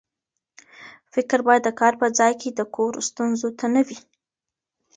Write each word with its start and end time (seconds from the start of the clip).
فکر 1.13 1.39
باید 1.47 1.61
د 1.65 1.69
کار 1.79 1.93
په 2.01 2.07
ځای 2.17 2.33
کې 2.41 2.49
د 2.51 2.61
کور 2.75 2.93
ستونزو 3.09 3.49
ته 3.59 3.65
نه 3.73 3.81
وي. 3.87 3.99